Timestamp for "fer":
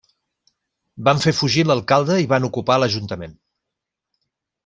1.25-1.33